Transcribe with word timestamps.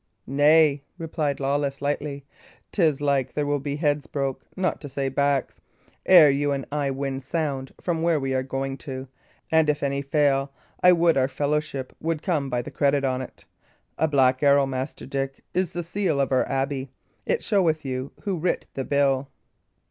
"Nay," 0.25 0.81
replied 0.97 1.39
Lawless, 1.39 1.79
lightly, 1.79 2.25
"'tis 2.71 3.01
like 3.01 3.33
there 3.33 3.45
will 3.45 3.59
be 3.59 3.75
heads 3.75 4.07
broke 4.07 4.43
not 4.57 4.81
to 4.81 4.89
say 4.89 5.09
backs 5.09 5.61
ere 6.07 6.31
you 6.31 6.51
and 6.51 6.65
I 6.71 6.89
win 6.89 7.19
sound 7.21 7.71
from 7.79 8.01
where 8.01 8.19
we're 8.19 8.41
going 8.41 8.77
to; 8.79 9.07
and 9.51 9.69
if 9.69 9.83
any 9.83 10.01
fall, 10.01 10.51
I 10.81 10.91
would 10.91 11.17
our 11.17 11.27
fellowship 11.27 11.95
should 12.03 12.23
come 12.23 12.49
by 12.49 12.63
the 12.63 12.71
credit 12.71 13.05
on't. 13.05 13.45
A 13.99 14.07
black 14.07 14.41
arrow, 14.41 14.65
Master 14.65 15.05
Dick, 15.05 15.43
is 15.53 15.71
the 15.73 15.83
seal 15.83 16.19
of 16.19 16.31
our 16.31 16.49
abbey; 16.49 16.89
it 17.27 17.43
showeth 17.43 17.85
you 17.85 18.11
who 18.21 18.39
writ 18.39 18.65
the 18.73 18.83
bill." 18.85 19.27